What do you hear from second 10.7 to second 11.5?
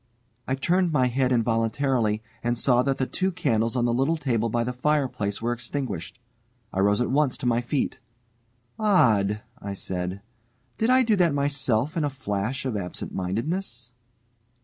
"Did I do that